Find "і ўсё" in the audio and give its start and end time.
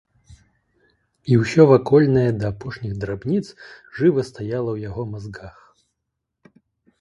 1.33-1.65